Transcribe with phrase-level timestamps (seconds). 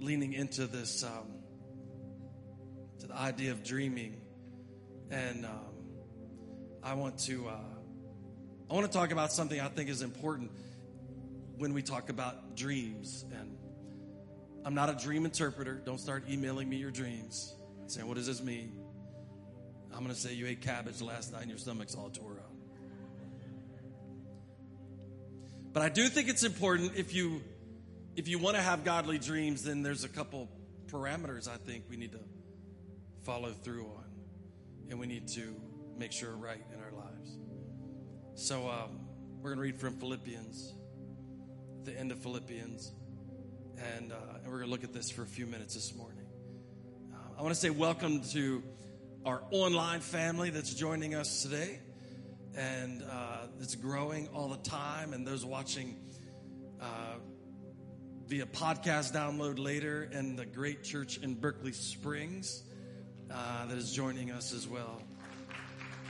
[0.00, 1.34] leaning into this, um,
[3.00, 4.20] to the idea of dreaming.
[5.10, 5.74] And um,
[6.82, 7.52] I want to, uh,
[8.70, 10.50] I want to talk about something I think is important
[11.56, 13.24] when we talk about dreams.
[13.32, 13.56] And
[14.64, 15.80] I'm not a dream interpreter.
[15.84, 17.54] Don't start emailing me your dreams
[17.86, 18.72] saying, What does this mean?
[19.92, 22.52] I'm going to say you ate cabbage last night and your stomach's all tore up.
[25.72, 27.42] But I do think it's important if you
[28.18, 30.48] if you want to have godly dreams, then there's a couple
[30.88, 32.20] parameters I think we need to
[33.22, 34.04] follow through on.
[34.90, 35.54] And we need to
[35.96, 37.38] make sure right in our lives.
[38.34, 38.98] So um,
[39.40, 40.74] we're going to read from Philippians,
[41.84, 42.90] the end of Philippians.
[43.96, 46.26] And, uh, and we're going to look at this for a few minutes this morning.
[47.14, 48.64] Uh, I want to say welcome to
[49.26, 51.78] our online family that's joining us today
[52.56, 55.12] and uh, it's growing all the time.
[55.12, 55.94] And those watching
[56.80, 57.17] uh,
[58.28, 62.62] via podcast download later, and the great church in Berkeley Springs
[63.30, 65.02] uh, that is joining us as well.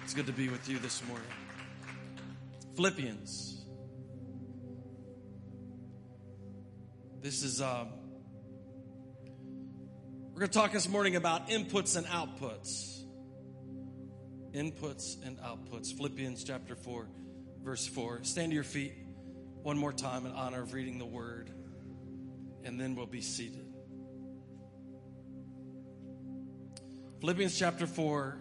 [0.02, 1.28] It's good to be with you this morning.
[2.74, 3.64] Philippians.
[7.22, 7.89] This is, um,
[10.33, 12.98] we're going to talk this morning about inputs and outputs
[14.55, 15.94] inputs and outputs.
[15.94, 17.06] Philippians chapter 4,
[17.62, 18.20] verse 4.
[18.24, 18.94] Stand to your feet
[19.62, 21.50] one more time in honor of reading the word,
[22.64, 23.64] and then we'll be seated.
[27.20, 28.39] Philippians chapter 4.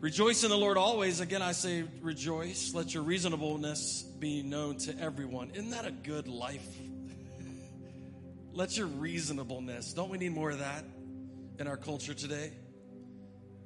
[0.00, 1.20] Rejoice in the Lord always.
[1.20, 2.74] Again, I say rejoice.
[2.74, 5.50] Let your reasonableness be known to everyone.
[5.54, 6.66] Isn't that a good life?
[8.52, 9.94] Let your reasonableness.
[9.94, 10.84] Don't we need more of that
[11.58, 12.52] in our culture today?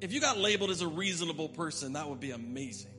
[0.00, 2.92] If you got labeled as a reasonable person, that would be amazing.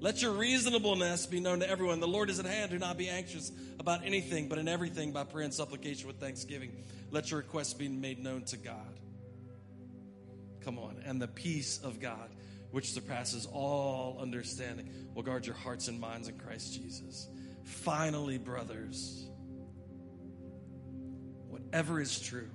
[0.00, 2.00] Let your reasonableness be known to everyone.
[2.00, 2.70] The Lord is at hand.
[2.70, 6.72] Do not be anxious about anything, but in everything, by prayer and supplication with thanksgiving,
[7.10, 8.98] let your requests be made known to God.
[10.62, 10.96] Come on.
[11.04, 12.30] And the peace of God,
[12.70, 17.28] which surpasses all understanding, will guard your hearts and minds in Christ Jesus.
[17.64, 19.28] Finally, brothers,
[21.48, 22.48] whatever is true,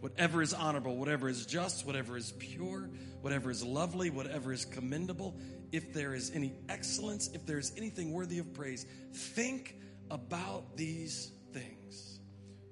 [0.00, 5.36] whatever is honorable, whatever is just, whatever is pure, whatever is lovely, whatever is commendable,
[5.72, 9.76] if there is any excellence, if there is anything worthy of praise, think
[10.10, 12.20] about these things.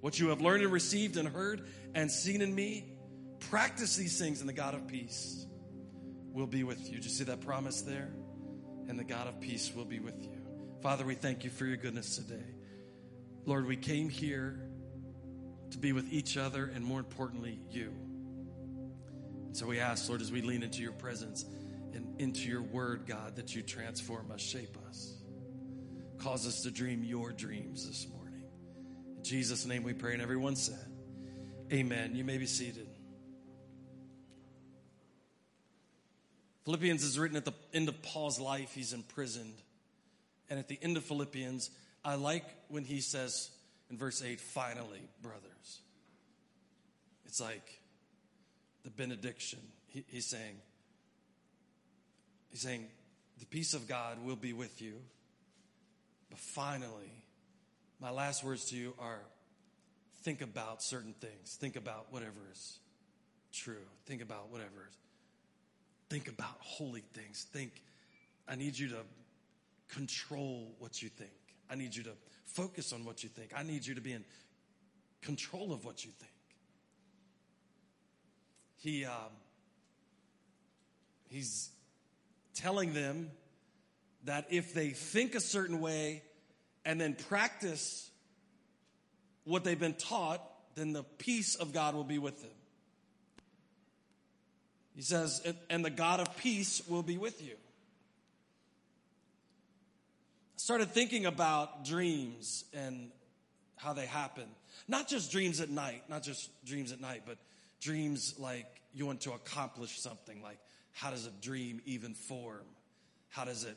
[0.01, 2.93] What you have learned and received and heard and seen in me,
[3.51, 5.47] practice these things, and the God of peace
[6.33, 6.97] will be with you.
[6.97, 8.13] Did you see that promise there?
[8.89, 10.37] And the God of peace will be with you.
[10.83, 12.45] Father, we thank you for your goodness today.
[13.47, 14.66] Lord, we came here
[15.71, 17.93] to be with each other and more importantly, you.
[19.47, 21.45] And So we ask, Lord, as we lean into your presence
[21.93, 25.15] and into your word, God, that you transform us, shape us,
[26.19, 28.45] cause us to dream your dreams this morning.
[29.17, 30.87] In Jesus' name we pray, and everyone said,
[31.73, 32.15] Amen.
[32.15, 32.87] You may be seated.
[36.65, 38.73] Philippians is written at the end of Paul's life.
[38.75, 39.55] He's imprisoned.
[40.49, 41.71] And at the end of Philippians,
[42.05, 43.51] I like when he says
[43.91, 45.81] in verse 8, finally, brothers.
[47.27, 47.81] It's like
[48.85, 49.61] the benediction.
[49.89, 50.57] He, he's saying,
[52.51, 52.87] he's saying,
[53.39, 54.95] the peace of God will be with you.
[56.31, 57.13] But finally,
[58.01, 59.21] my last words to you are
[60.23, 61.57] think about certain things.
[61.61, 62.79] Think about whatever is
[63.53, 63.85] true.
[64.07, 64.89] Think about whatever.
[64.89, 64.97] Is.
[66.09, 67.47] Think about holy things.
[67.53, 67.73] Think,
[68.49, 68.99] I need you to
[69.89, 71.31] control what you think.
[71.71, 72.13] I need you to
[72.45, 73.53] focus on what you think.
[73.57, 74.25] I need you to be in
[75.23, 76.33] control of what you think.
[78.77, 79.13] He, um,
[81.29, 81.71] he's
[82.55, 83.31] telling them
[84.25, 86.23] that if they think a certain way
[86.85, 88.11] and then practice
[89.45, 90.43] what they've been taught,
[90.75, 92.51] then the peace of God will be with them.
[94.95, 97.55] He says, and the God of peace will be with you.
[100.56, 103.13] I started thinking about dreams and
[103.77, 104.43] how they happen.
[104.89, 107.39] Not just dreams at night, not just dreams at night, but
[107.81, 110.43] dreams like you want to accomplish something.
[110.43, 110.59] Like,
[110.93, 112.67] how does a dream even form?
[113.29, 113.77] How does it,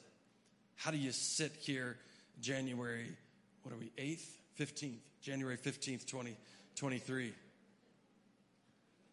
[0.78, 1.96] how do you sit here
[2.42, 3.16] January,
[3.62, 4.26] what are we, 8th,
[4.60, 7.34] 15th, January 15th, 2023?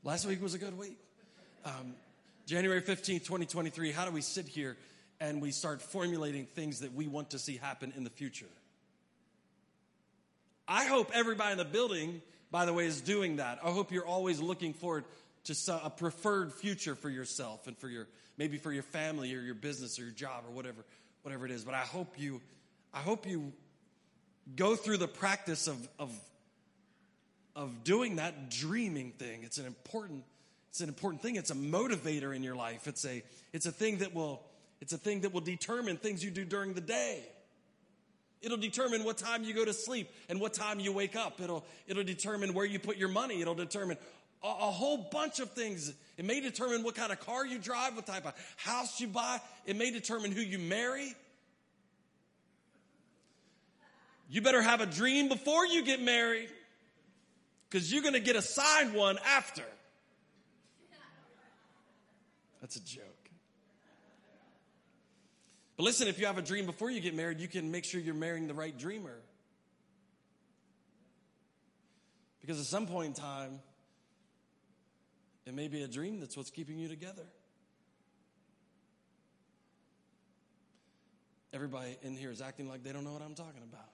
[0.02, 0.96] Last week was a good week.
[1.66, 1.92] Um,
[2.46, 4.78] January 15th, 2023, how do we sit here
[5.20, 8.46] and we start formulating things that we want to see happen in the future.
[10.68, 12.20] I hope everybody in the building,
[12.50, 13.60] by the way, is doing that.
[13.62, 15.04] I hope you're always looking forward
[15.44, 19.54] to a preferred future for yourself and for your maybe for your family or your
[19.54, 20.84] business or your job or whatever
[21.22, 21.64] whatever it is.
[21.64, 22.40] But I hope you
[22.92, 23.52] I hope you
[24.54, 26.12] go through the practice of, of,
[27.56, 29.42] of doing that dreaming thing.
[29.42, 30.24] It's an important,
[30.70, 31.36] it's an important thing.
[31.36, 32.86] It's a motivator in your life.
[32.86, 33.22] It's a,
[33.52, 34.42] it's a thing that will,
[34.80, 37.22] it's a thing that will determine things you do during the day.
[38.42, 41.40] It'll determine what time you go to sleep and what time you wake up.
[41.40, 43.40] It'll, it'll determine where you put your money.
[43.40, 43.96] It'll determine
[44.42, 45.92] a, a whole bunch of things.
[46.16, 49.40] It may determine what kind of car you drive, what type of house you buy.
[49.64, 51.14] It may determine who you marry.
[54.28, 56.48] You better have a dream before you get married
[57.68, 59.64] because you're going to get assigned one after.
[62.60, 63.15] That's a joke.
[65.76, 68.00] But listen, if you have a dream before you get married, you can make sure
[68.00, 69.18] you're marrying the right dreamer.
[72.40, 73.60] Because at some point in time,
[75.46, 77.24] it may be a dream that's what's keeping you together.
[81.52, 83.88] Everybody in here is acting like they don't know what I'm talking about.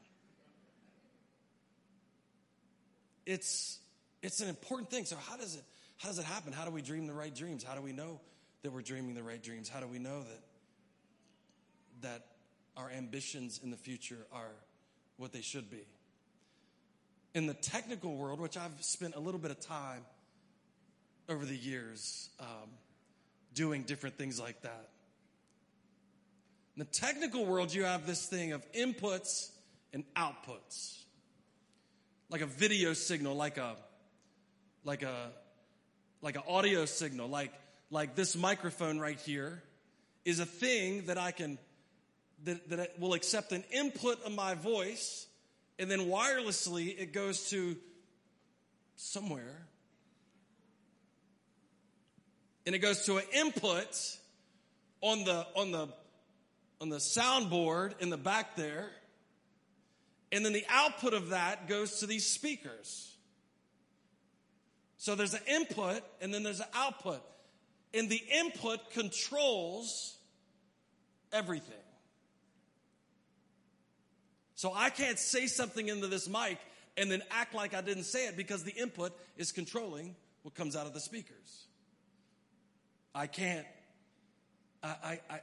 [3.24, 3.78] It's
[4.22, 5.04] it's an important thing.
[5.04, 5.62] So how does it
[5.98, 6.52] how does it happen?
[6.52, 7.62] How do we dream the right dreams?
[7.62, 8.20] How do we know
[8.62, 9.68] that we're dreaming the right dreams?
[9.68, 10.40] How do we know that
[12.02, 12.26] that
[12.76, 14.50] our ambitions in the future are
[15.16, 15.84] what they should be?
[17.34, 20.04] In the technical world, which I've spent a little bit of time
[21.28, 22.68] over the years um,
[23.54, 24.88] doing different things like that.
[26.76, 29.50] In the technical world, you have this thing of inputs
[29.92, 31.02] and outputs
[32.32, 33.76] like a video signal, like a
[34.84, 35.30] like a
[36.22, 37.52] like an audio signal, like
[37.90, 39.62] like this microphone right here
[40.24, 41.58] is a thing that I can
[42.44, 45.26] that, that will accept an input of my voice
[45.78, 47.76] and then wirelessly it goes to
[48.96, 49.66] somewhere
[52.66, 54.18] and it goes to an input
[55.00, 55.88] on the on the
[56.80, 58.90] on the soundboard in the back there
[60.32, 63.14] and then the output of that goes to these speakers.
[64.96, 67.22] So there's an input and then there's an output.
[67.92, 70.16] And the input controls
[71.32, 71.74] everything.
[74.62, 76.56] So I can't say something into this mic
[76.96, 80.14] and then act like I didn't say it because the input is controlling
[80.44, 81.66] what comes out of the speakers.
[83.12, 83.66] I can't,
[84.80, 85.40] I, I, I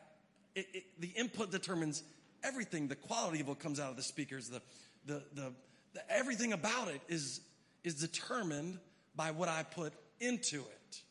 [0.56, 2.02] it, it, the input determines
[2.46, 4.62] everything, the quality of what comes out of the speakers, the,
[5.06, 5.52] the, the,
[5.96, 7.42] the everything about it is,
[7.84, 8.80] is determined
[9.18, 11.02] by what I put into it.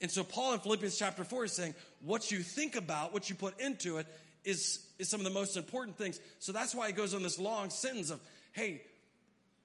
[0.00, 3.36] And so Paul in Philippians chapter 4 is saying, what you think about, what you
[3.36, 4.08] put into it,
[4.44, 6.20] is, is some of the most important things.
[6.38, 8.20] So that's why he goes on this long sentence of,
[8.52, 8.82] hey,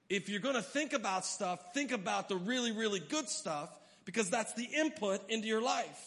[0.08, 3.70] if you're gonna think about stuff, think about the really, really good stuff,
[4.04, 6.06] because that's the input into your life.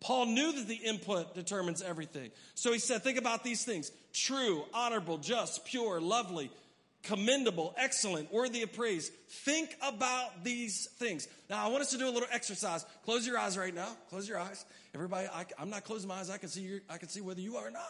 [0.00, 2.30] Paul knew that the input determines everything.
[2.54, 6.50] So he said, think about these things true, honorable, just, pure, lovely,
[7.02, 9.10] commendable, excellent, worthy of praise.
[9.28, 11.28] Think about these things.
[11.48, 12.84] Now, I want us to do a little exercise.
[13.04, 13.88] Close your eyes right now.
[14.08, 14.64] Close your eyes.
[14.94, 16.30] Everybody, I, am not closing my eyes.
[16.30, 17.82] I can see your, I can see whether you are or not.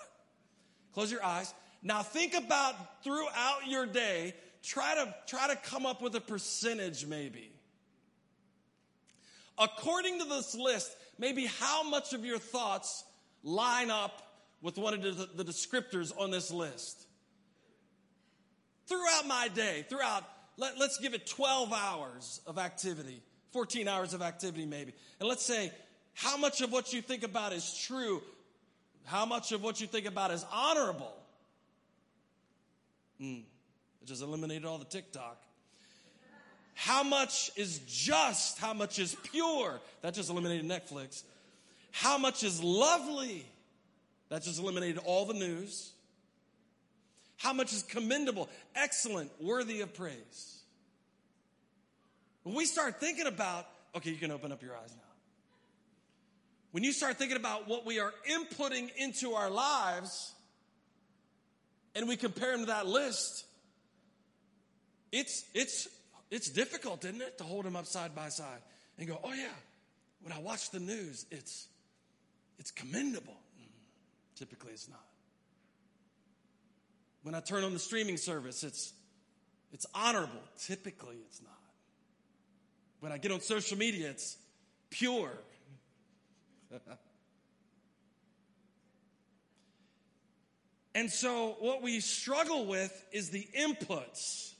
[0.92, 1.54] Close your eyes.
[1.82, 4.34] Now, think about throughout your day.
[4.62, 7.50] Try to try to come up with a percentage, maybe.
[9.58, 13.04] According to this list, maybe how much of your thoughts
[13.42, 14.22] line up
[14.60, 17.06] with one of the, the descriptors on this list.
[18.86, 20.24] Throughout my day, throughout,
[20.56, 24.92] let, let's give it 12 hours of activity, 14 hours of activity maybe.
[25.20, 25.72] And let's say
[26.20, 28.20] how much of what you think about is true,
[29.06, 31.14] how much of what you think about is honorable.
[33.18, 33.42] Mm,
[34.02, 35.42] it just eliminated all the TikTok.
[36.74, 38.58] How much is just?
[38.58, 39.80] How much is pure?
[40.02, 41.22] That just eliminated Netflix.
[41.90, 43.46] How much is lovely?
[44.28, 45.92] That just eliminated all the news.
[47.38, 50.60] How much is commendable, excellent, worthy of praise?
[52.42, 55.09] When we start thinking about, okay, you can open up your eyes now.
[56.72, 60.32] When you start thinking about what we are inputting into our lives
[61.94, 63.44] and we compare them to that list,
[65.12, 65.88] it's, it's
[66.30, 68.60] it's difficult, isn't it, to hold them up side by side
[68.98, 69.48] and go, oh, yeah,
[70.22, 71.66] when I watch the news, it's,
[72.58, 73.36] it's commendable.
[73.60, 73.66] Mm,
[74.36, 75.04] typically, it's not.
[77.22, 78.92] When I turn on the streaming service, it's,
[79.72, 80.40] it's honorable.
[80.58, 81.52] Typically, it's not.
[83.00, 84.36] When I get on social media, it's
[84.90, 85.32] pure.
[90.94, 94.50] and so, what we struggle with is the inputs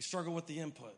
[0.00, 0.94] we struggle with the input.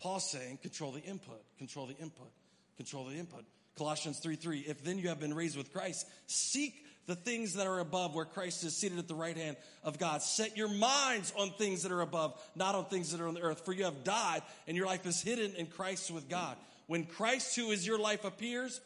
[0.00, 2.32] Paul's saying, control the input, control the input,
[2.76, 3.44] control the input.
[3.78, 6.74] Colossians 3 3, if then you have been raised with Christ, seek
[7.06, 10.20] the things that are above, where Christ is seated at the right hand of God.
[10.20, 13.42] Set your minds on things that are above, not on things that are on the
[13.42, 13.64] earth.
[13.64, 16.56] For you have died, and your life is hidden in Christ with God.
[16.86, 18.80] When Christ, who is your life, appears,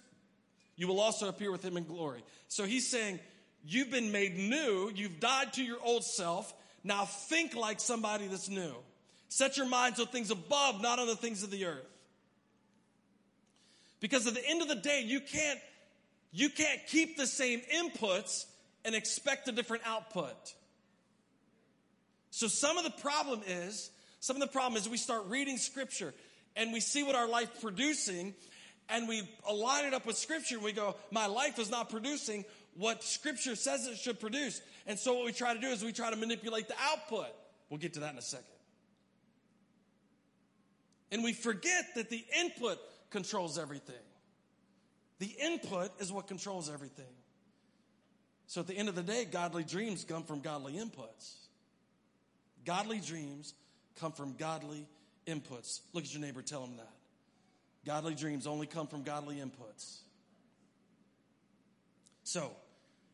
[0.76, 2.22] you will also appear with him in glory.
[2.48, 3.20] So he's saying,
[3.64, 6.54] You've been made new, you've died to your old self.
[6.84, 8.72] Now think like somebody that's new.
[9.28, 11.86] Set your minds on things above, not on the things of the earth.
[14.00, 15.58] Because at the end of the day, you can't
[16.30, 18.44] you can't keep the same inputs
[18.84, 20.54] and expect a different output.
[22.30, 23.90] So some of the problem is,
[24.20, 26.14] some of the problem is we start reading scripture
[26.56, 28.34] and we see what our life producing
[28.88, 33.02] and we align it up with scripture we go, my life is not producing what
[33.02, 34.60] scripture says it should produce.
[34.86, 37.28] And so what we try to do is we try to manipulate the output.
[37.68, 38.46] We'll get to that in a second.
[41.10, 42.78] And we forget that the input
[43.10, 43.96] controls everything.
[45.18, 47.04] The input is what controls everything.
[48.46, 51.34] So at the end of the day, godly dreams come from godly inputs.
[52.64, 53.54] Godly dreams
[53.98, 54.86] come from godly
[55.28, 55.80] inputs.
[55.92, 56.90] Look at your neighbor, tell him that.
[57.86, 59.98] Godly dreams only come from godly inputs.
[62.24, 62.50] So,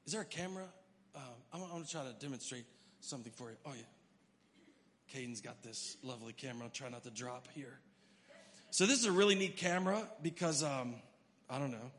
[0.06, 0.64] is there a camera?
[1.14, 2.64] Um, I'm, I'm going to try to demonstrate
[3.00, 3.56] something for you.
[3.66, 3.82] Oh, yeah.
[5.12, 6.64] Caden's got this lovely camera.
[6.64, 7.78] I'll try not to drop here.
[8.70, 10.94] So, this is a really neat camera because um,
[11.48, 11.90] I don't know.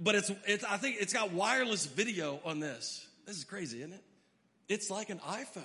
[0.00, 3.06] But it's, it's, I think it's got wireless video on this.
[3.26, 4.02] This is crazy, isn't it?
[4.68, 5.62] It's like an iPhone.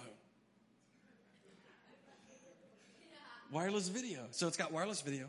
[3.52, 4.22] Wireless video.
[4.32, 5.28] So it's got wireless video.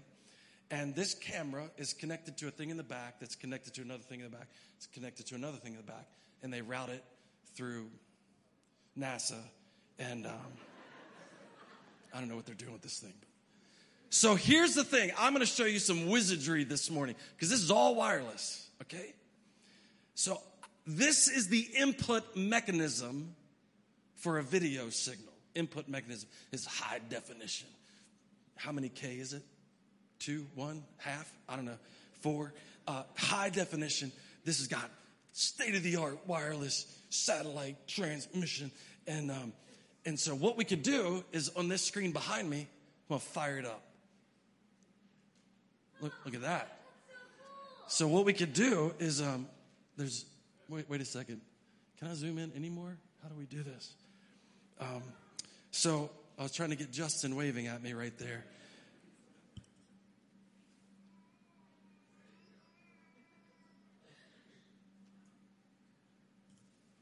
[0.70, 4.02] And this camera is connected to a thing in the back that's connected to another
[4.02, 4.48] thing in the back.
[4.76, 6.06] It's connected to another thing in the back.
[6.42, 7.04] And they route it
[7.54, 7.90] through
[8.98, 9.40] NASA.
[9.98, 10.32] And um,
[12.14, 13.12] I don't know what they're doing with this thing.
[14.08, 17.60] So here's the thing I'm going to show you some wizardry this morning because this
[17.60, 19.12] is all wireless, okay?
[20.14, 20.40] So
[20.86, 23.34] this is the input mechanism
[24.16, 25.32] for a video signal.
[25.54, 27.68] Input mechanism is high definition.
[28.56, 29.42] How many K is it?
[30.18, 31.30] Two, one, half?
[31.48, 31.78] I don't know.
[32.20, 32.54] Four.
[32.86, 34.10] Uh, high definition.
[34.44, 34.90] This has got
[35.32, 38.70] state of the art wireless satellite transmission.
[39.06, 39.52] And, um,
[40.06, 42.68] and so what we could do is on this screen behind me,
[43.10, 43.82] I'm to fire it up.
[46.00, 46.80] Look, look at that.
[47.86, 49.46] So what we could do is, um,
[49.96, 50.24] there's,
[50.68, 51.40] wait, wait a second.
[51.98, 52.96] Can I zoom in anymore?
[53.22, 53.94] How do we do this?
[54.80, 55.02] Um,
[55.70, 58.44] so I was trying to get Justin waving at me right there.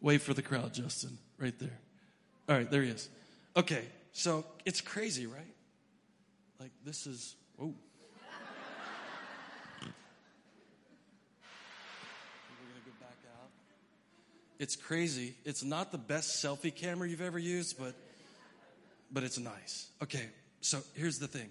[0.00, 1.79] Wave for the crowd, Justin, right there.
[2.49, 3.09] All right, there he is.
[3.57, 5.55] Okay, so it's crazy, right?
[6.59, 7.75] Like this is, oh.
[14.62, 15.35] It's crazy.
[15.45, 17.97] It's not the best selfie camera you've ever used, but
[19.11, 19.88] but it's nice.
[20.00, 20.25] Okay,
[20.61, 21.50] so here's the thing.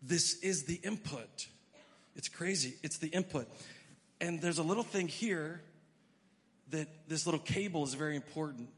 [0.00, 1.48] This is the input.
[2.14, 2.74] It's crazy.
[2.84, 3.48] It's the input.
[4.20, 5.62] And there's a little thing here
[6.70, 8.68] that this little cable is very important.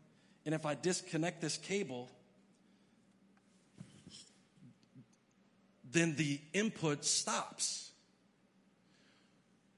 [0.46, 2.08] And if I disconnect this cable,
[5.92, 7.90] then the input stops,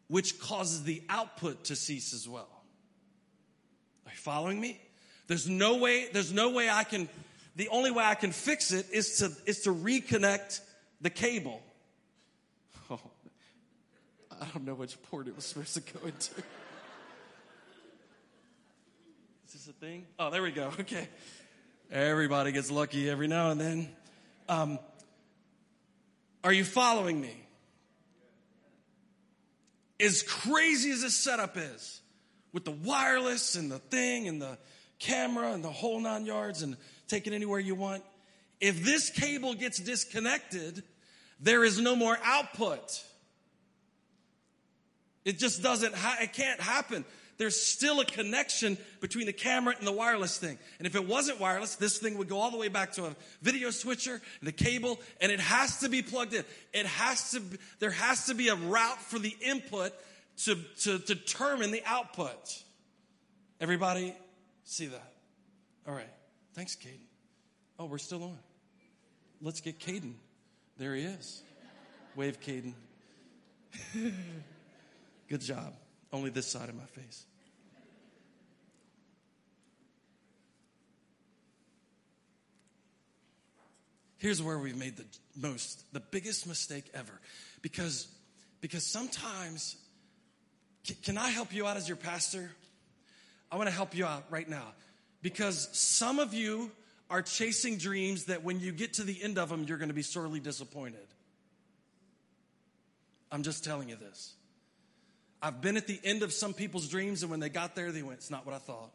[0.06, 2.57] which causes the output to cease as well.
[4.08, 4.80] Are you following me?
[5.26, 7.10] There's no way, there's no way I can,
[7.56, 10.60] the only way I can fix it is to, is to reconnect
[11.02, 11.60] the cable.
[12.90, 12.98] Oh,
[14.40, 16.32] I don't know which port it was supposed to go into.
[19.46, 20.06] Is this a thing?
[20.18, 20.72] Oh, there we go.
[20.80, 21.06] Okay.
[21.90, 23.88] Everybody gets lucky every now and then.
[24.48, 24.78] Um,
[26.44, 27.34] are you following me?
[30.00, 32.00] As crazy as this setup is,
[32.52, 34.58] with the wireless and the thing and the
[34.98, 36.76] camera and the whole nine yards and
[37.06, 38.02] take it anywhere you want.
[38.60, 40.82] If this cable gets disconnected,
[41.40, 43.04] there is no more output.
[45.24, 47.04] It just doesn't, ha- it can't happen.
[47.36, 50.58] There's still a connection between the camera and the wireless thing.
[50.78, 53.14] And if it wasn't wireless, this thing would go all the way back to a
[53.42, 56.44] video switcher and the cable, and it has to be plugged in.
[56.74, 59.92] It has to, be, there has to be a route for the input
[60.44, 62.62] to, to determine the output.
[63.60, 64.14] Everybody
[64.64, 65.12] see that?
[65.86, 66.10] All right.
[66.54, 67.00] Thanks, Caden.
[67.78, 68.38] Oh, we're still on.
[69.40, 70.14] Let's get Caden.
[70.76, 71.42] There he is.
[72.16, 72.72] Wave, Caden.
[75.28, 75.74] Good job.
[76.12, 77.24] Only this side of my face.
[84.18, 85.04] Here's where we've made the
[85.36, 87.20] most, the biggest mistake ever.
[87.62, 88.08] Because,
[88.60, 89.76] because sometimes
[91.02, 92.50] can I help you out as your pastor?
[93.50, 94.64] I want to help you out right now
[95.22, 96.70] because some of you
[97.10, 99.94] are chasing dreams that when you get to the end of them, you're going to
[99.94, 101.06] be sorely disappointed.
[103.30, 104.34] I'm just telling you this.
[105.40, 108.02] I've been at the end of some people's dreams, and when they got there, they
[108.02, 108.90] went, It's not what I thought.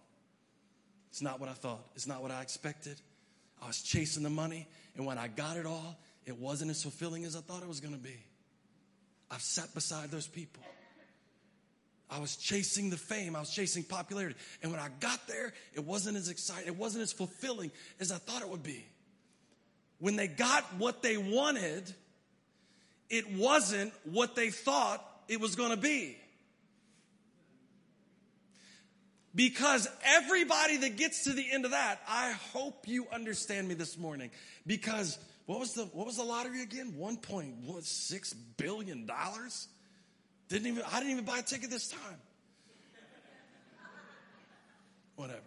[1.10, 1.86] It's not what I thought.
[1.96, 3.00] It's not what I expected.
[3.62, 7.24] I was chasing the money, and when I got it all, it wasn't as fulfilling
[7.24, 8.18] as I thought it was going to be.
[9.32, 10.64] I've sat beside those people.
[12.14, 14.36] I was chasing the fame, I was chasing popularity.
[14.62, 18.18] And when I got there, it wasn't as exciting, it wasn't as fulfilling as I
[18.18, 18.86] thought it would be.
[19.98, 21.92] When they got what they wanted,
[23.10, 26.18] it wasn't what they thought it was going to be.
[29.34, 33.98] Because everybody that gets to the end of that, I hope you understand me this
[33.98, 34.30] morning.
[34.68, 35.18] Because
[35.48, 36.94] what was the what was the lottery again?
[36.96, 39.68] One point what six billion dollars?
[40.50, 42.20] Didn't even I didn't even buy a ticket this time.
[45.16, 45.40] Whatever.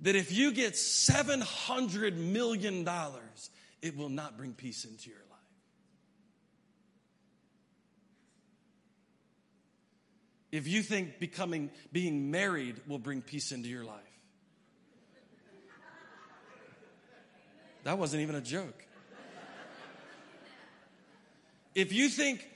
[0.00, 5.18] That if you get seven hundred million dollars, it will not bring peace into your
[5.18, 5.32] life.
[10.52, 13.98] if you think becoming being married will bring peace into your life.
[17.84, 18.86] That wasn't even a joke.
[21.74, 22.46] If you think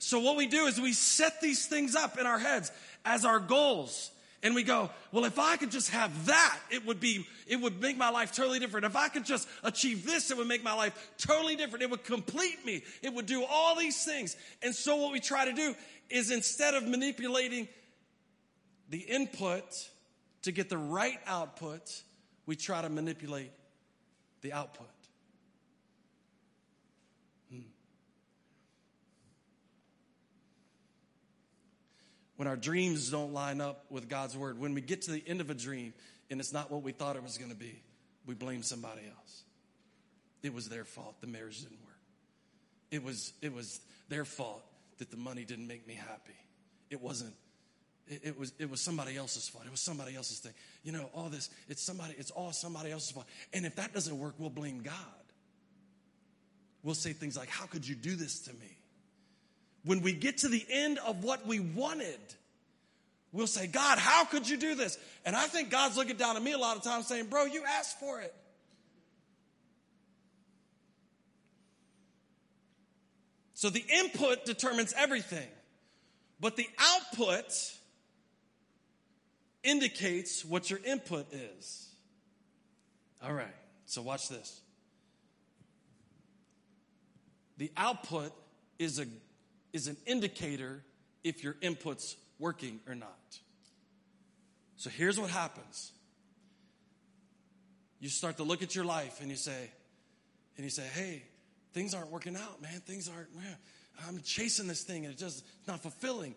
[0.00, 2.72] so what we do is we set these things up in our heads
[3.04, 4.10] as our goals
[4.42, 7.80] and we go, well, if I could just have that, it would be, it would
[7.80, 8.86] make my life totally different.
[8.86, 11.82] If I could just achieve this, it would make my life totally different.
[11.82, 12.82] It would complete me.
[13.02, 14.36] It would do all these things.
[14.62, 15.74] And so what we try to do
[16.08, 17.68] is instead of manipulating
[18.88, 19.64] the input
[20.42, 22.02] to get the right output,
[22.46, 23.52] we try to manipulate
[24.40, 24.88] the output.
[27.50, 27.60] Hmm.
[32.40, 35.42] When our dreams don't line up with God's word, when we get to the end
[35.42, 35.92] of a dream
[36.30, 37.82] and it's not what we thought it was going to be,
[38.24, 39.42] we blame somebody else.
[40.42, 41.98] It was their fault the marriage didn't work.
[42.90, 44.64] It was, it was their fault
[45.00, 46.32] that the money didn't make me happy.
[46.88, 47.34] It wasn't.
[48.08, 49.66] It, was it was somebody else's fault.
[49.66, 50.54] It was somebody else's thing.
[50.82, 53.26] You know, all this, it's somebody, it's all somebody else's fault.
[53.52, 54.94] And if that doesn't work, we'll blame God.
[56.82, 58.78] We'll say things like, How could you do this to me?
[59.84, 62.18] When we get to the end of what we wanted,
[63.32, 64.98] we'll say, God, how could you do this?
[65.24, 67.62] And I think God's looking down at me a lot of times saying, Bro, you
[67.64, 68.34] asked for it.
[73.54, 75.48] So the input determines everything,
[76.40, 77.52] but the output
[79.62, 81.90] indicates what your input is.
[83.22, 84.62] All right, so watch this.
[87.58, 88.32] The output
[88.78, 89.04] is, a,
[89.74, 90.82] is an indicator
[91.22, 93.38] if your input's working or not.
[94.76, 95.92] So here's what happens.
[98.00, 99.70] You start to look at your life and you say,
[100.56, 101.22] and you say, hey,
[101.74, 102.80] things aren't working out, man.
[102.80, 103.56] Things aren't, man.
[104.08, 106.34] I'm chasing this thing and it's just not fulfilling.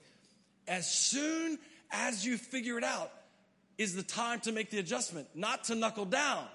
[0.67, 1.57] As soon
[1.91, 3.11] as you figure it out,
[3.77, 6.45] is the time to make the adjustment, not to knuckle down.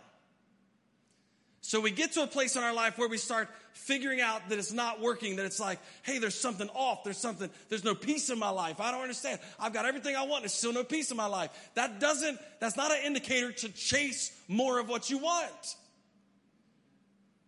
[1.60, 4.58] So we get to a place in our life where we start figuring out that
[4.58, 8.30] it's not working, that it's like, hey, there's something off, there's something, there's no peace
[8.30, 8.80] in my life.
[8.80, 9.40] I don't understand.
[9.58, 11.50] I've got everything I want, there's still no peace in my life.
[11.74, 15.76] That doesn't, that's not an indicator to chase more of what you want.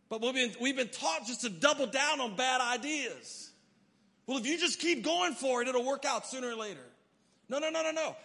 [0.09, 3.51] But we've been, we've been taught just to double down on bad ideas.
[4.27, 6.85] Well, if you just keep going for it, it'll work out sooner or later.
[7.49, 8.17] No, no, no, no, no.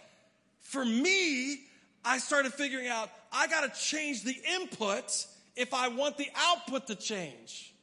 [0.60, 1.60] For me,
[2.04, 6.86] I started figuring out I got to change the input if I want the output
[6.88, 7.74] to change.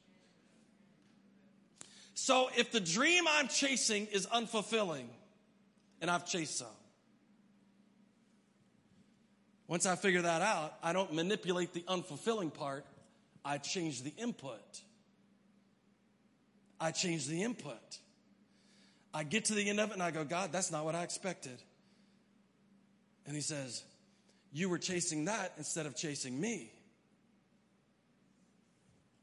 [2.14, 5.08] So if the dream I'm chasing is unfulfilling,
[6.00, 6.68] and I've chased some,
[9.68, 12.86] once I figure that out, I don't manipulate the unfulfilling part.
[13.44, 14.82] I change the input.
[16.80, 18.00] I change the input.
[19.14, 21.04] I get to the end of it and I go, God, that's not what I
[21.04, 21.62] expected.
[23.26, 23.84] And he says,
[24.52, 26.72] You were chasing that instead of chasing me.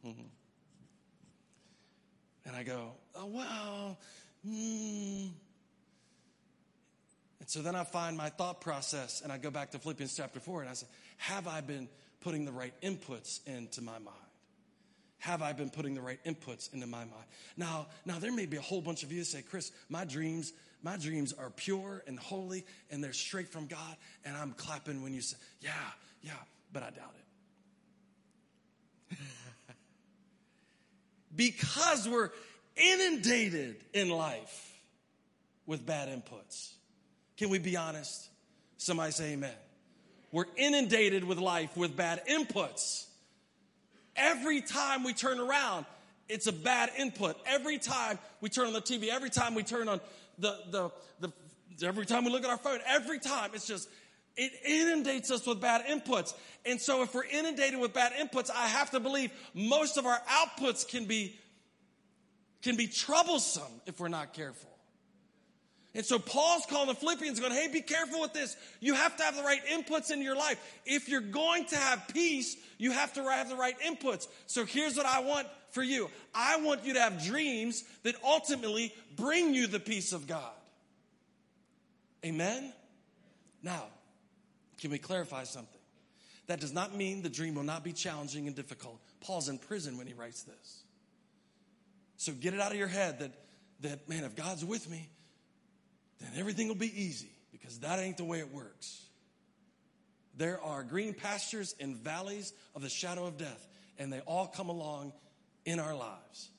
[0.06, 0.22] Mm-hmm.
[2.46, 3.98] And I go, Oh, well,
[4.44, 5.28] hmm.
[7.40, 10.40] And so then I find my thought process and I go back to Philippians chapter
[10.40, 10.86] 4 and I say,
[11.18, 11.88] Have I been
[12.20, 14.16] putting the right inputs into my mind?
[15.20, 17.26] Have I been putting the right inputs into my mind?
[17.56, 20.54] Now, now there may be a whole bunch of you that say, Chris, my dreams,
[20.82, 23.96] my dreams are pure and holy and they're straight from God.
[24.24, 25.70] And I'm clapping when you say, yeah,
[26.22, 26.32] yeah,
[26.72, 27.14] but I doubt
[29.10, 29.18] it.
[31.34, 32.30] Because we're
[32.76, 34.70] inundated in life
[35.66, 36.72] with bad inputs.
[37.36, 38.28] Can we be honest?
[38.76, 39.54] Somebody say amen.
[40.32, 43.06] We're inundated with life with bad inputs.
[44.16, 45.86] Every time we turn around,
[46.28, 47.36] it's a bad input.
[47.46, 50.00] Every time we turn on the TV, every time we turn on
[50.38, 50.90] the, the,
[51.20, 53.88] the every time we look at our phone, every time it's just,
[54.36, 56.34] it inundates us with bad inputs.
[56.64, 60.20] And so if we're inundated with bad inputs, I have to believe most of our
[60.28, 61.38] outputs can be,
[62.62, 64.70] can be troublesome if we're not careful.
[65.94, 68.56] And so Paul's calling the Philippians going, hey, be careful with this.
[68.78, 70.58] You have to have the right inputs in your life.
[70.86, 74.28] If you're going to have peace, you have to have the right inputs.
[74.46, 76.08] So here's what I want for you.
[76.32, 80.52] I want you to have dreams that ultimately bring you the peace of God.
[82.24, 82.72] Amen?
[83.62, 83.86] Now,
[84.80, 85.80] can we clarify something?
[86.46, 89.00] That does not mean the dream will not be challenging and difficult.
[89.20, 90.82] Paul's in prison when he writes this.
[92.16, 93.32] So get it out of your head that,
[93.80, 95.08] that man, if God's with me,
[96.20, 99.06] then everything will be easy because that ain't the way it works.
[100.36, 103.66] There are green pastures and valleys of the shadow of death,
[103.98, 105.12] and they all come along
[105.64, 106.50] in our lives.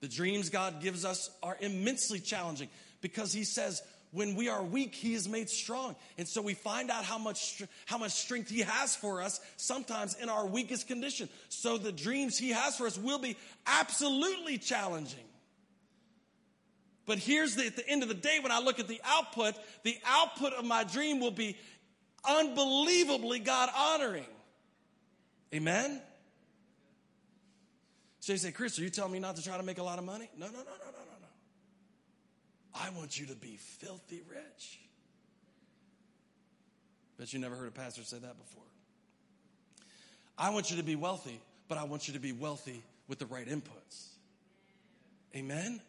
[0.00, 2.68] The dreams God gives us are immensely challenging
[3.00, 3.80] because He says,
[4.16, 5.94] when we are weak, He is made strong.
[6.16, 10.14] And so we find out how much, how much strength He has for us sometimes
[10.14, 11.28] in our weakest condition.
[11.50, 15.24] So the dreams He has for us will be absolutely challenging.
[17.04, 19.54] But here's the, at the end of the day, when I look at the output,
[19.84, 21.56] the output of my dream will be
[22.28, 24.24] unbelievably God honoring.
[25.54, 26.00] Amen?
[28.20, 29.98] So you say, Chris, are you telling me not to try to make a lot
[29.98, 30.28] of money?
[30.38, 31.15] No, no, no, no, no, no, no.
[32.78, 34.80] I want you to be filthy rich.
[37.18, 38.62] Bet you never heard a pastor say that before.
[40.36, 43.26] I want you to be wealthy, but I want you to be wealthy with the
[43.26, 44.08] right inputs.
[45.34, 45.80] Amen?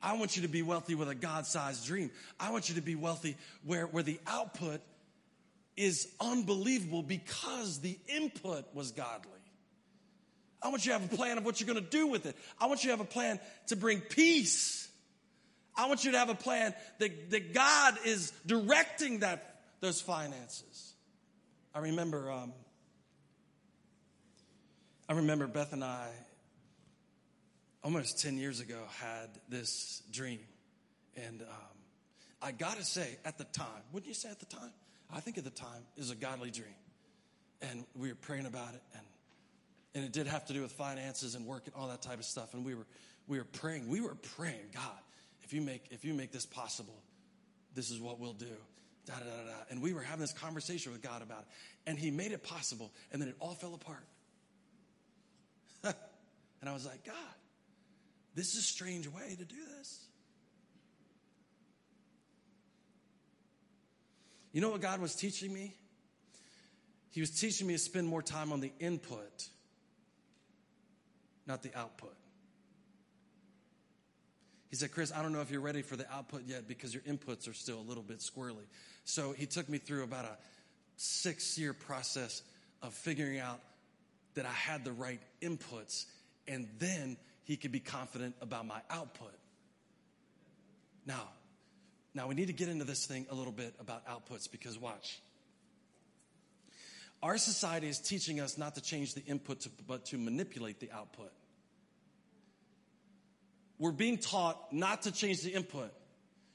[0.00, 2.10] I want you to be wealthy with a God sized dream.
[2.38, 4.80] I want you to be wealthy where, where the output
[5.76, 9.30] is unbelievable because the input was godly.
[10.62, 12.36] I want you to have a plan of what you're going to do with it.
[12.60, 14.88] I want you to have a plan to bring peace.
[15.76, 20.94] I want you to have a plan that, that God is directing that, those finances.
[21.74, 22.52] I remember, um,
[25.08, 26.08] I remember Beth and I
[27.82, 30.40] almost 10 years ago had this dream.
[31.16, 31.48] And um,
[32.40, 34.70] I got to say, at the time, wouldn't you say at the time?
[35.12, 36.74] I think at the time is a godly dream.
[37.62, 38.82] And we were praying about it.
[38.94, 39.06] And,
[39.94, 42.24] and it did have to do with finances and work and all that type of
[42.24, 42.54] stuff.
[42.54, 42.86] And we were,
[43.28, 43.88] we were praying.
[43.88, 45.03] We were praying, God,
[45.54, 47.02] you make, if you make this possible,
[47.74, 48.56] this is what we'll do.
[49.06, 49.56] Da, da, da, da.
[49.70, 51.46] And we were having this conversation with God about it.
[51.86, 52.92] And He made it possible.
[53.12, 54.06] And then it all fell apart.
[55.84, 57.14] and I was like, God,
[58.34, 60.00] this is a strange way to do this.
[64.52, 65.74] You know what God was teaching me?
[67.10, 69.48] He was teaching me to spend more time on the input,
[71.46, 72.16] not the output.
[74.74, 77.04] He said, Chris, I don't know if you're ready for the output yet because your
[77.04, 78.64] inputs are still a little bit squirrely.
[79.04, 80.36] So he took me through about a
[80.96, 82.42] six year process
[82.82, 83.60] of figuring out
[84.34, 86.06] that I had the right inputs.
[86.48, 89.30] And then he could be confident about my output.
[91.06, 91.28] Now,
[92.12, 95.20] now we need to get into this thing a little bit about outputs because watch.
[97.22, 100.90] Our society is teaching us not to change the input, to, but to manipulate the
[100.90, 101.30] output.
[103.78, 105.92] We're being taught not to change the input.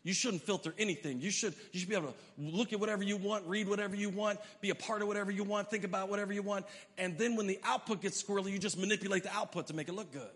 [0.04, 1.20] You shouldn't filter anything.
[1.20, 4.10] You should, you should be able to look at whatever you want, read whatever you
[4.10, 6.66] want, be a part of whatever you want, think about whatever you want.
[6.98, 9.94] And then when the output gets squirrely, you just manipulate the output to make it
[9.94, 10.30] look good.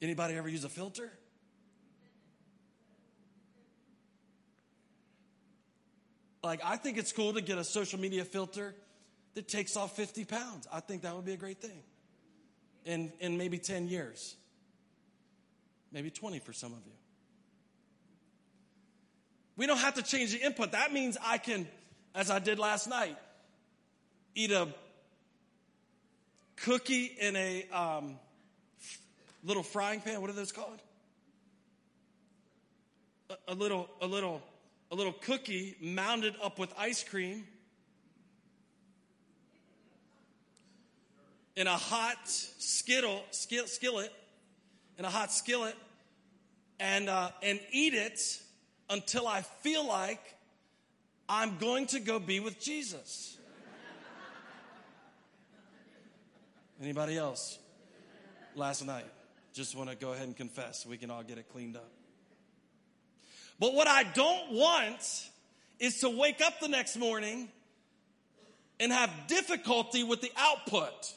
[0.00, 1.12] Anybody ever use a filter?
[6.42, 8.74] Like, I think it's cool to get a social media filter
[9.34, 10.66] that takes off 50 pounds.
[10.72, 11.84] I think that would be a great thing
[12.84, 14.36] in, in maybe 10 years,
[15.92, 16.92] maybe 20 for some of you.
[19.56, 20.72] We don't have to change the input.
[20.72, 21.68] That means I can,
[22.14, 23.16] as I did last night,
[24.34, 24.68] eat a
[26.56, 28.18] cookie in a um,
[29.44, 30.20] little frying pan.
[30.20, 30.80] What are those called?
[33.30, 34.42] A, a little, a little,
[34.90, 37.44] a little cookie mounded up with ice cream
[41.56, 44.12] in a hot skittle, skillet,
[44.98, 45.76] in a hot skillet,
[46.80, 48.20] and uh, and eat it
[48.90, 50.20] until I feel like
[51.28, 53.38] I'm going to go be with Jesus.
[56.80, 57.58] Anybody else?
[58.56, 59.06] Last night.
[59.52, 61.90] Just want to go ahead and confess we can all get it cleaned up.
[63.60, 65.30] But what I don't want
[65.78, 67.48] is to wake up the next morning
[68.80, 71.14] and have difficulty with the output.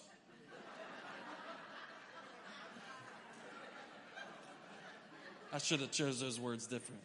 [5.56, 7.02] I should have chose those words different.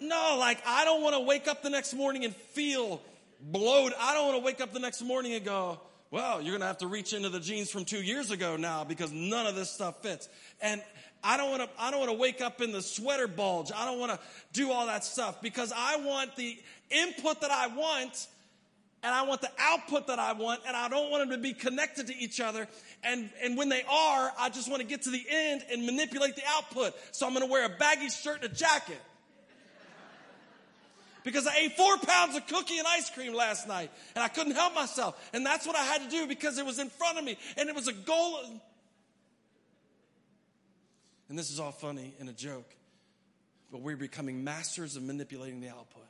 [0.00, 3.02] No, like I don't want to wake up the next morning and feel
[3.38, 3.98] bloated.
[4.00, 5.78] I don't want to wake up the next morning and go,
[6.10, 8.84] well, you're going to have to reach into the jeans from two years ago now
[8.84, 10.30] because none of this stuff fits.
[10.62, 10.80] And
[11.22, 13.70] I don't want to, I don't want to wake up in the sweater bulge.
[13.76, 14.18] I don't want to
[14.54, 18.26] do all that stuff because I want the input that I want
[19.02, 21.54] and I want the output that I want, and I don't want them to be
[21.54, 22.68] connected to each other.
[23.02, 26.36] And, and when they are, I just want to get to the end and manipulate
[26.36, 26.94] the output.
[27.12, 29.00] So I'm going to wear a baggy shirt and a jacket.
[31.24, 34.54] Because I ate four pounds of cookie and ice cream last night, and I couldn't
[34.54, 35.30] help myself.
[35.32, 37.68] And that's what I had to do because it was in front of me, and
[37.68, 38.38] it was a goal.
[41.28, 42.68] And this is all funny and a joke,
[43.70, 46.09] but we're becoming masters of manipulating the output.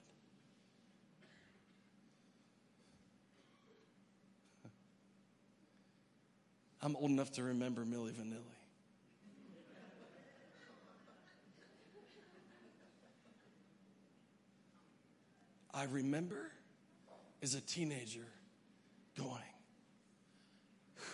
[6.83, 8.57] I'm old enough to remember Milli Vanilli.
[15.73, 16.51] I remember
[17.43, 18.27] as a teenager
[19.17, 19.41] going,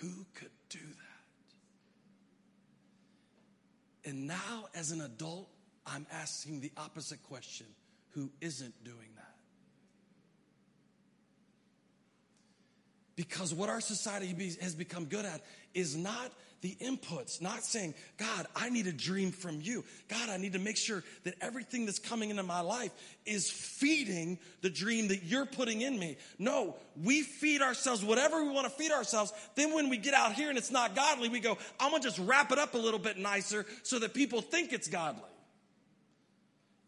[0.00, 0.78] Who could do
[4.04, 4.10] that?
[4.10, 5.48] And now, as an adult,
[5.86, 7.66] I'm asking the opposite question
[8.10, 9.35] Who isn't doing that?
[13.16, 14.28] Because what our society
[14.60, 15.40] has become good at
[15.74, 16.30] is not
[16.62, 19.84] the inputs, not saying, God, I need a dream from you.
[20.08, 22.90] God, I need to make sure that everything that's coming into my life
[23.24, 26.16] is feeding the dream that you're putting in me.
[26.38, 29.32] No, we feed ourselves whatever we want to feed ourselves.
[29.54, 32.08] Then when we get out here and it's not godly, we go, I'm going to
[32.08, 35.22] just wrap it up a little bit nicer so that people think it's godly.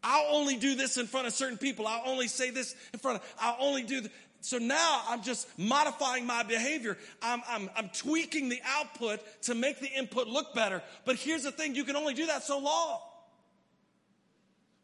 [0.03, 1.85] I'll only do this in front of certain people.
[1.85, 4.01] I'll only say this in front of, I'll only do,
[4.41, 6.97] so now I'm just modifying my behavior.
[7.21, 10.81] I'm, I'm, I'm tweaking the output to make the input look better.
[11.05, 12.99] But here's the thing you can only do that so long.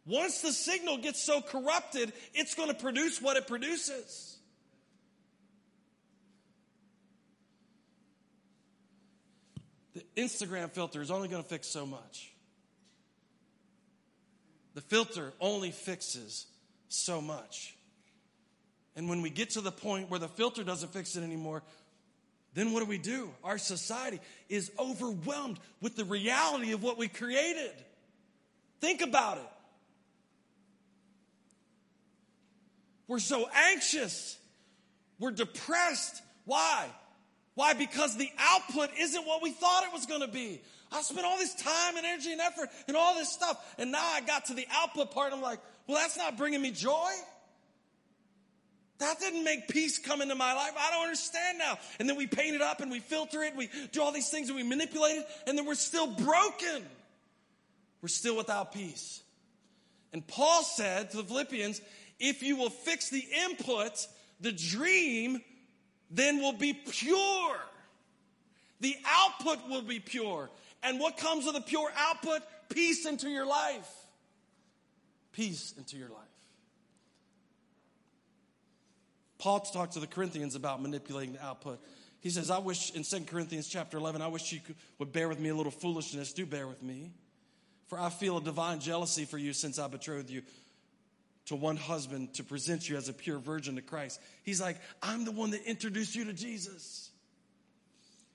[0.05, 4.37] Once the signal gets so corrupted, it's going to produce what it produces.
[9.95, 12.33] The Instagram filter is only going to fix so much.
[14.75, 16.47] The filter only fixes
[16.89, 17.75] so much.
[18.95, 21.63] And when we get to the point where the filter doesn't fix it anymore,
[22.53, 23.29] then what do we do?
[23.43, 27.73] Our society is overwhelmed with the reality of what we created.
[28.79, 29.49] Think about it.
[33.07, 34.37] We're so anxious.
[35.19, 36.21] We're depressed.
[36.45, 36.87] Why?
[37.55, 37.73] Why?
[37.73, 40.61] Because the output isn't what we thought it was going to be.
[40.91, 43.75] I spent all this time and energy and effort and all this stuff.
[43.77, 45.33] And now I got to the output part.
[45.33, 47.11] I'm like, well, that's not bringing me joy.
[48.99, 50.71] That didn't make peace come into my life.
[50.79, 51.77] I don't understand now.
[51.99, 54.47] And then we paint it up and we filter it, we do all these things
[54.47, 56.85] and we manipulate it, and then we're still broken.
[58.01, 59.21] We're still without peace.
[60.13, 61.81] And Paul said to the Philippians,
[62.19, 64.07] if you will fix the input,
[64.39, 65.41] the dream
[66.09, 67.57] then will be pure.
[68.79, 70.49] The output will be pure.
[70.83, 72.41] And what comes with a pure output?
[72.69, 73.89] Peace into your life.
[75.33, 76.24] Peace into your life.
[79.45, 81.79] Paul talked to the Corinthians about manipulating the output.
[82.19, 85.29] He says, I wish, in 2 Corinthians chapter 11, I wish you could, would bear
[85.29, 86.33] with me a little foolishness.
[86.33, 87.11] Do bear with me.
[87.85, 90.41] For I feel a divine jealousy for you since I betrothed you
[91.45, 94.19] to one husband to present you as a pure virgin to Christ.
[94.41, 97.11] He's like, I'm the one that introduced you to Jesus.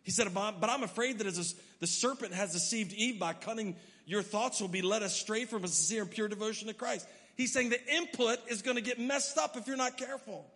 [0.04, 3.74] He said, but I'm afraid that as the serpent has deceived Eve by cunning,
[4.06, 7.08] your thoughts will be led astray from a sincere and pure devotion to Christ.
[7.36, 10.46] He's saying the input is going to get messed up if you're not careful.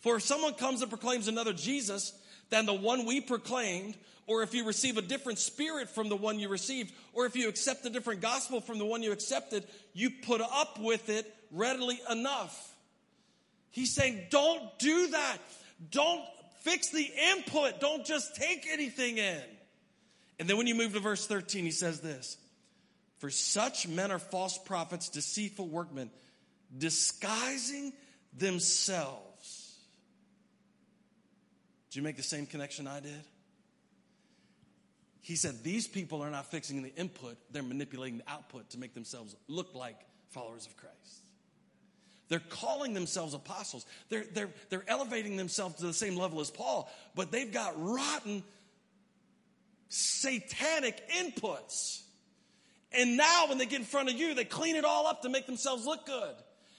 [0.00, 2.12] For if someone comes and proclaims another Jesus
[2.48, 6.38] than the one we proclaimed, or if you receive a different spirit from the one
[6.38, 10.10] you received, or if you accept a different gospel from the one you accepted, you
[10.10, 12.74] put up with it readily enough.
[13.70, 15.38] He's saying, don't do that.
[15.90, 16.22] Don't
[16.60, 17.80] fix the input.
[17.80, 19.42] Don't just take anything in.
[20.38, 22.38] And then when you move to verse 13, he says this
[23.18, 26.10] For such men are false prophets, deceitful workmen,
[26.76, 27.92] disguising
[28.36, 29.29] themselves
[31.90, 33.24] did you make the same connection I did?
[35.20, 38.94] He said, These people are not fixing the input, they're manipulating the output to make
[38.94, 39.96] themselves look like
[40.30, 41.24] followers of Christ.
[42.28, 43.84] They're calling themselves apostles.
[44.08, 48.44] They're, they're, they're elevating themselves to the same level as Paul, but they've got rotten
[49.88, 52.02] satanic inputs.
[52.92, 55.28] And now when they get in front of you, they clean it all up to
[55.28, 56.34] make themselves look good.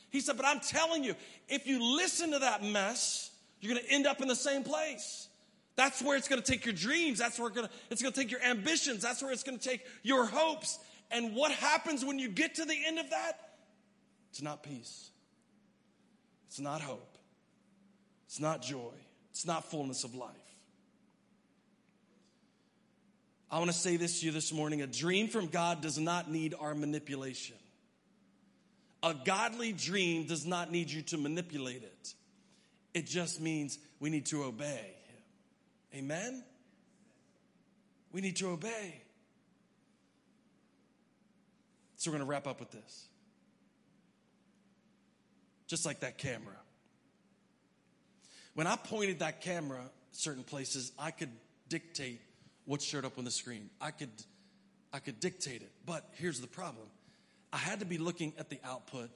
[0.09, 1.15] He said, but I'm telling you,
[1.49, 3.30] if you listen to that mess,
[3.61, 5.29] you're going to end up in the same place.
[5.75, 7.19] That's where it's going to take your dreams.
[7.19, 9.01] That's where it's going to, take your ambitions.
[9.01, 10.79] That's where it's going to take your hopes.
[11.11, 13.53] And what happens when you get to the end of that?
[14.31, 15.09] It's not peace.
[16.47, 17.17] It's not hope.
[18.25, 18.93] It's not joy.
[19.29, 20.35] It's not fullness of life.
[23.49, 26.31] I want to say this to you this morning a dream from God does not
[26.31, 27.57] need our manipulation.
[29.03, 32.13] A godly dream does not need you to manipulate it,
[32.93, 35.99] it just means we need to obey Him.
[35.99, 36.43] Amen?
[38.11, 39.01] We need to obey.
[41.97, 43.07] So we're going to wrap up with this.
[45.67, 46.55] Just like that camera.
[48.55, 51.29] When I pointed that camera certain places, I could
[51.69, 52.19] dictate
[52.65, 53.69] what showed up on the screen.
[53.79, 54.09] I could,
[54.91, 55.71] I could dictate it.
[55.85, 56.87] But here's the problem
[57.53, 59.09] I had to be looking at the output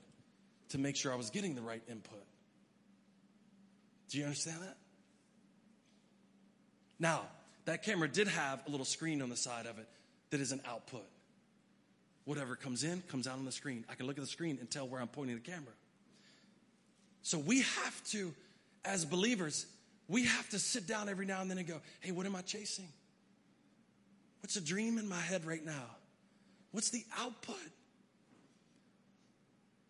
[0.69, 2.23] to make sure I was getting the right input.
[4.09, 4.77] Do you understand that?
[6.99, 7.21] Now,
[7.65, 9.87] that camera did have a little screen on the side of it
[10.29, 11.05] that is an output.
[12.25, 13.85] Whatever comes in comes out on the screen.
[13.89, 15.73] I can look at the screen and tell where I'm pointing the camera.
[17.21, 18.33] So we have to,
[18.83, 19.65] as believers,
[20.07, 22.41] we have to sit down every now and then and go, hey, what am I
[22.41, 22.87] chasing?
[24.41, 25.85] What's a dream in my head right now?
[26.71, 27.55] What's the output?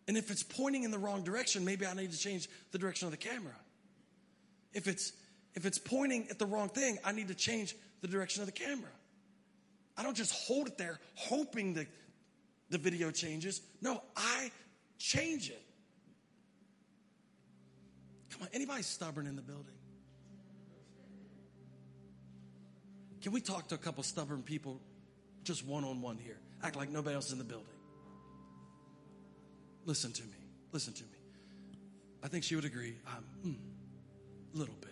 [0.08, 3.06] And if it's pointing in the wrong direction, maybe I need to change the direction
[3.06, 3.52] of the camera.
[4.76, 5.12] If it's
[5.54, 8.52] if it's pointing at the wrong thing, I need to change the direction of the
[8.52, 8.90] camera.
[9.96, 11.86] I don't just hold it there hoping that
[12.68, 13.62] the video changes.
[13.80, 14.50] No, I
[14.98, 15.62] change it.
[18.30, 19.72] Come on, anybody stubborn in the building?
[23.22, 24.78] Can we talk to a couple stubborn people
[25.42, 26.38] just one on one here?
[26.62, 27.66] Act like nobody else in the building.
[29.86, 30.50] Listen to me.
[30.72, 31.18] Listen to me.
[32.22, 32.96] I think she would agree.
[33.06, 33.75] I'm hmm.
[34.56, 34.90] A little bit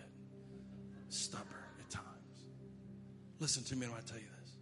[1.09, 1.49] stubborn
[1.81, 2.45] at times.
[3.41, 4.53] Listen to me when I tell you this.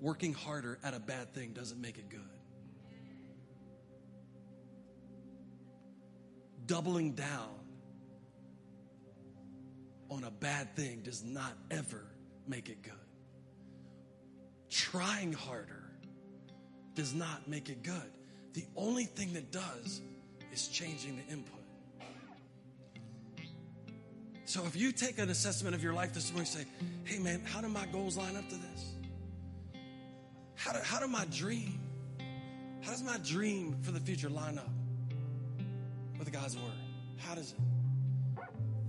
[0.00, 2.20] Working harder at a bad thing doesn't make it good.
[6.66, 7.58] Doubling down
[10.10, 12.04] on a bad thing does not ever
[12.46, 12.92] make it good.
[14.70, 15.90] Trying harder
[16.94, 18.10] does not make it good.
[18.54, 20.00] The only thing that does
[20.52, 21.57] is changing the input.
[24.48, 26.64] So if you take an assessment of your life this morning say,
[27.04, 28.94] hey man, how do my goals line up to this?
[30.54, 31.78] How do, how do my dream,
[32.80, 34.70] how does my dream for the future line up
[36.18, 36.72] with God's word?
[37.18, 37.58] How does it?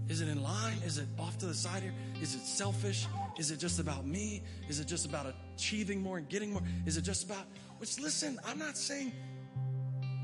[0.07, 0.77] Is it in line?
[0.85, 1.93] Is it off to the side here?
[2.21, 3.05] Is it selfish?
[3.37, 4.41] Is it just about me?
[4.69, 6.63] Is it just about achieving more and getting more?
[6.85, 7.43] Is it just about
[7.79, 9.11] which listen, I'm not saying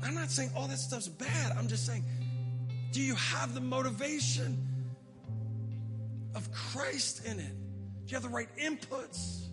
[0.02, 1.54] I'm not saying all that stuff's bad.
[1.58, 2.06] I'm just saying
[2.90, 4.66] do you have the motivation
[6.36, 7.52] of Christ in it?
[8.06, 9.46] Do you have the right inputs?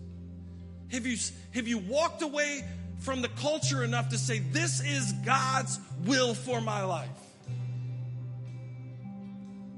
[0.92, 1.16] Have you
[1.54, 2.62] have you walked away
[3.00, 7.08] from the culture enough to say this is God's will for my life?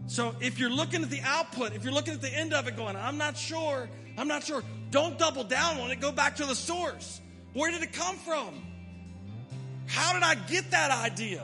[0.09, 2.77] So if you're looking at the output, if you're looking at the end of it
[2.77, 3.89] going, I'm not sure,
[4.19, 6.01] I'm not sure, don't double down on it.
[6.01, 7.21] Go back to the source.
[7.55, 8.63] Where did it come from?
[9.87, 11.43] How did I get that idea?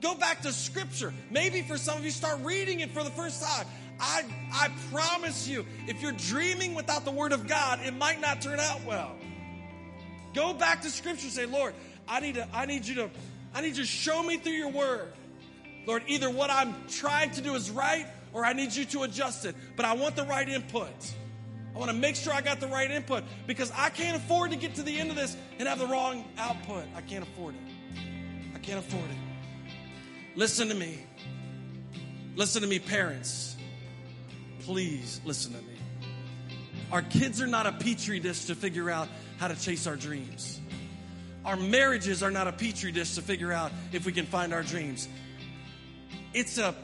[0.00, 1.12] Go back to scripture.
[1.30, 3.66] Maybe for some of you, start reading it for the first time.
[4.00, 8.40] I, I promise you, if you're dreaming without the word of God, it might not
[8.40, 9.16] turn out well.
[10.34, 11.28] Go back to scripture.
[11.28, 11.74] Say, Lord,
[12.06, 13.10] I need to, I need you to,
[13.54, 15.12] I need you to show me through your word.
[15.86, 19.44] Lord, either what I'm trying to do is right or I need you to adjust
[19.44, 19.54] it.
[19.74, 20.92] But I want the right input.
[21.74, 24.56] I want to make sure I got the right input because I can't afford to
[24.56, 26.84] get to the end of this and have the wrong output.
[26.94, 28.00] I can't afford it.
[28.54, 30.36] I can't afford it.
[30.36, 31.06] Listen to me.
[32.36, 33.56] Listen to me, parents.
[34.68, 35.78] Please listen to me.
[36.92, 39.08] Our kids are not a petri dish to figure out
[39.38, 40.60] how to chase our dreams.
[41.46, 44.62] Our marriages are not a petri dish to figure out if we can find our
[44.62, 45.08] dreams.
[46.34, 46.74] It's a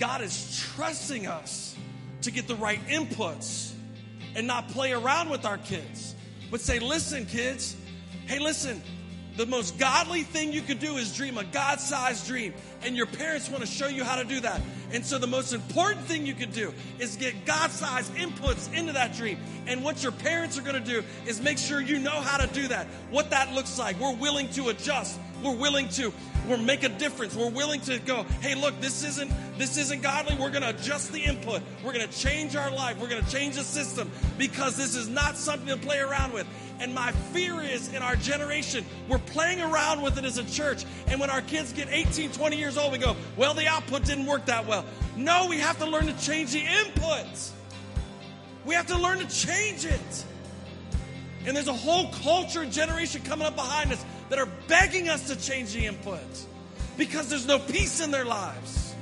[0.00, 1.76] God is trusting us
[2.22, 3.72] to get the right inputs
[4.34, 6.16] and not play around with our kids,
[6.50, 7.76] but say, listen, kids,
[8.26, 8.82] hey, listen,
[9.36, 12.54] the most godly thing you could do is dream a God sized dream.
[12.82, 14.60] And your parents want to show you how to do that.
[14.92, 18.92] And so, the most important thing you could do is get God sized inputs into
[18.92, 19.38] that dream.
[19.66, 22.52] And what your parents are going to do is make sure you know how to
[22.52, 23.98] do that, what that looks like.
[24.00, 26.12] We're willing to adjust We're willing to
[26.48, 27.36] we're make a difference.
[27.36, 30.36] We're willing to go, hey, look, this isn't this isn't godly.
[30.36, 31.62] We're gonna adjust the input.
[31.84, 32.98] We're gonna change our life.
[32.98, 36.46] We're gonna change the system because this is not something to play around with.
[36.80, 40.86] And my fear is in our generation, we're playing around with it as a church.
[41.08, 44.26] And when our kids get 18, 20 years old, we go, well, the output didn't
[44.26, 44.86] work that well.
[45.14, 47.26] No, we have to learn to change the input.
[48.64, 50.24] We have to learn to change it.
[51.46, 55.36] And there's a whole culture generation coming up behind us that are begging us to
[55.36, 56.20] change the input
[56.96, 58.94] because there's no peace in their lives.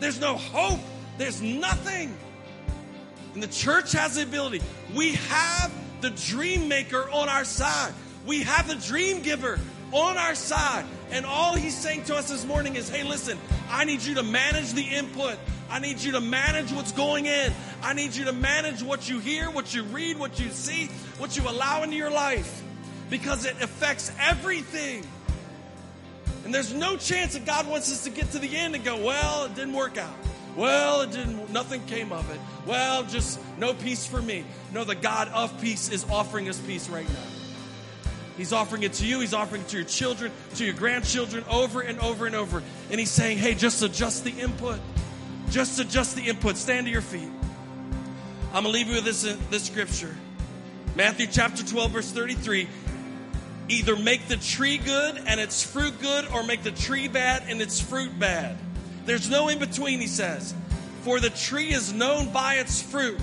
[0.00, 0.80] There's no hope.
[1.16, 2.14] There's nothing.
[3.32, 4.60] And the church has the ability.
[4.94, 7.94] We have the dream maker on our side.
[8.26, 9.58] We have the dream giver
[9.92, 10.84] on our side.
[11.12, 13.38] And all he's saying to us this morning is hey, listen,
[13.70, 15.38] I need you to manage the input.
[15.70, 17.52] I need you to manage what's going in.
[17.82, 20.86] I need you to manage what you hear, what you read, what you see,
[21.18, 22.64] what you allow into your life
[23.10, 25.06] because it affects everything.
[26.44, 29.04] And there's no chance that God wants us to get to the end and go,
[29.04, 30.14] well, it didn't work out.
[30.56, 32.40] Well, it didn't, nothing came of it.
[32.66, 34.44] Well, just no peace for me.
[34.72, 37.36] No, the God of peace is offering us peace right now.
[38.36, 39.20] He's offering it to you.
[39.20, 42.62] He's offering it to your children, to your grandchildren over and over and over.
[42.90, 44.78] And he's saying, hey, just adjust the input.
[45.50, 46.56] Just adjust the input.
[46.56, 47.30] Stand to your feet.
[48.52, 50.14] I'm going to leave you with this, this scripture.
[50.94, 52.68] Matthew chapter 12, verse 33.
[53.68, 57.60] Either make the tree good and its fruit good, or make the tree bad and
[57.60, 58.56] its fruit bad.
[59.06, 60.54] There's no in between, he says.
[61.02, 63.20] For the tree is known by its fruit.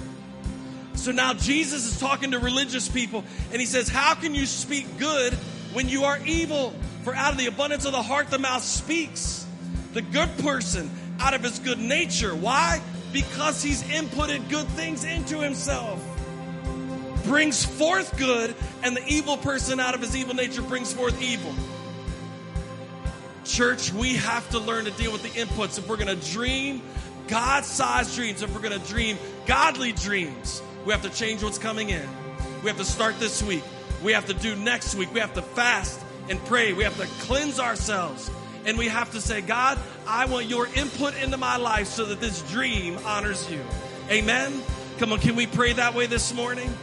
[0.96, 4.98] So now Jesus is talking to religious people, and he says, How can you speak
[4.98, 5.34] good
[5.74, 6.74] when you are evil?
[7.04, 9.46] For out of the abundance of the heart, the mouth speaks.
[9.94, 10.90] The good person
[11.20, 12.34] out of his good nature.
[12.34, 12.82] Why?
[13.12, 16.02] Because he's inputted good things into himself.
[17.26, 21.54] Brings forth good, and the evil person out of his evil nature brings forth evil.
[23.46, 26.82] Church, we have to learn to deal with the inputs if we're going to dream
[27.28, 30.62] God sized dreams, if we're going to dream godly dreams.
[30.86, 32.08] We have to change what's coming in.
[32.62, 33.64] We have to start this week.
[34.04, 35.14] We have to do next week.
[35.14, 36.00] We have to fast
[36.30, 36.74] and pray.
[36.74, 38.30] We have to cleanse ourselves.
[38.66, 42.20] And we have to say, God, I want your input into my life so that
[42.20, 43.62] this dream honors you.
[44.10, 44.62] Amen.
[45.00, 46.74] Come on, can we pray that way this morning?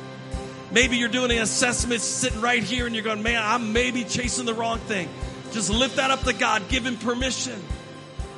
[0.72, 4.46] Maybe you're doing an assessment sitting right here and you're going, man, I'm maybe chasing
[4.46, 5.08] the wrong thing.
[5.52, 6.68] Just lift that up to God.
[6.68, 7.60] Give Him permission.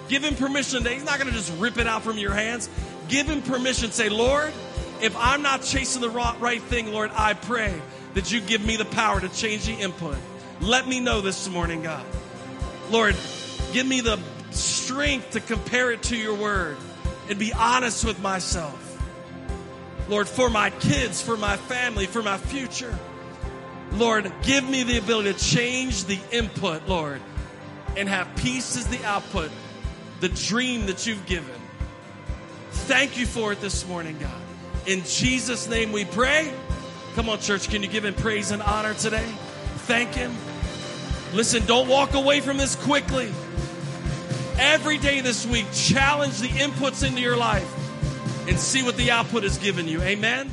[0.09, 0.85] Give Him permission.
[0.85, 2.71] He's not going to just rip it out from your hands.
[3.09, 3.91] Give Him permission.
[3.93, 4.53] Say, Lord,
[5.03, 7.81] if I'm not chasing the right thing, Lord, I pray
[8.15, 10.17] that you give me the power to change the input.
[10.61, 12.05] Let me know this morning, God.
[12.91, 13.17] Lord,
[13.73, 14.19] give me the
[14.51, 16.77] strength to compare it to your word
[17.29, 18.82] and be honest with myself.
[20.13, 22.95] Lord, for my kids, for my family, for my future.
[23.93, 27.23] Lord, give me the ability to change the input, Lord,
[27.97, 29.51] and have peace as the output,
[30.21, 31.55] the dream that you've given.
[32.73, 34.43] Thank you for it this morning, God.
[34.85, 36.53] In Jesus' name we pray.
[37.15, 39.33] Come on, church, can you give him praise and honor today?
[39.87, 40.37] Thank him.
[41.33, 43.33] Listen, don't walk away from this quickly.
[44.59, 47.82] Every day this week, challenge the inputs into your life
[48.49, 50.01] and see what the output has given you.
[50.03, 50.51] Amen.